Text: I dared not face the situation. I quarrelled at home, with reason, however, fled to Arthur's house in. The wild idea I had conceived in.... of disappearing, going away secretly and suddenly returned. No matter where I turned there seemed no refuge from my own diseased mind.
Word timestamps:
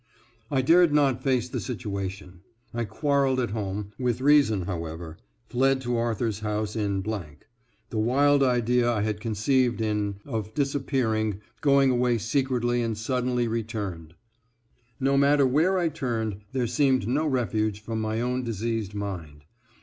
I 0.49 0.63
dared 0.63 0.91
not 0.91 1.21
face 1.23 1.47
the 1.47 1.59
situation. 1.59 2.39
I 2.73 2.85
quarrelled 2.85 3.39
at 3.39 3.51
home, 3.51 3.91
with 3.99 4.19
reason, 4.19 4.63
however, 4.63 5.19
fled 5.47 5.79
to 5.81 5.95
Arthur's 5.95 6.39
house 6.39 6.75
in. 6.75 7.03
The 7.03 7.99
wild 7.99 8.41
idea 8.41 8.91
I 8.91 9.03
had 9.03 9.21
conceived 9.21 9.79
in.... 9.79 10.15
of 10.25 10.55
disappearing, 10.55 11.41
going 11.61 11.91
away 11.91 12.17
secretly 12.17 12.81
and 12.81 12.97
suddenly 12.97 13.47
returned. 13.47 14.15
No 14.99 15.17
matter 15.17 15.45
where 15.45 15.77
I 15.77 15.89
turned 15.89 16.41
there 16.51 16.65
seemed 16.65 17.07
no 17.07 17.27
refuge 17.27 17.81
from 17.81 18.01
my 18.01 18.21
own 18.21 18.43
diseased 18.43 18.95
mind. 18.95 19.43